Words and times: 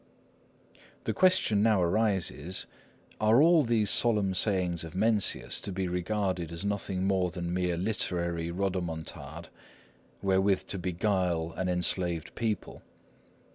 The 1.03 1.13
question 1.13 1.61
now 1.61 1.79
arises, 1.83 2.65
Are 3.19 3.39
all 3.39 3.63
these 3.63 3.91
solemn 3.91 4.33
sayings 4.33 4.83
of 4.83 4.95
Mencius 4.95 5.59
to 5.61 5.71
be 5.71 5.87
regarded 5.87 6.51
as 6.51 6.65
nothing 6.65 7.05
more 7.05 7.29
than 7.29 7.53
mere 7.53 7.77
literary 7.77 8.49
rodomontade, 8.49 9.49
wherewith 10.23 10.65
to 10.69 10.79
beguile 10.79 11.51
an 11.55 11.69
enslaved 11.69 12.33
people? 12.33 12.81